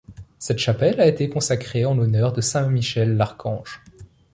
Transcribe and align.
Cette 0.39 0.57
chapelle 0.57 0.99
a 0.99 1.05
été 1.05 1.29
consacrée 1.29 1.85
en 1.85 1.93
l'honneur 1.93 2.33
de 2.33 2.41
saint 2.41 2.67
Michel 2.67 3.17
l'archange. 3.17 3.83